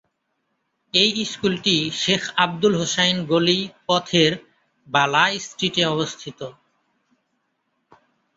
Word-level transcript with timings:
এই 0.93 1.11
স্কুলটি 1.25 1.75
শেখ 2.01 2.23
আব্দুল 2.37 2.73
হোসাইন 2.75 3.17
গলি 3.25 3.59
পথের 3.87 4.31
বালা 4.87 5.23
স্ট্রিটে 5.39 5.83
অবস্থিত। 5.85 6.39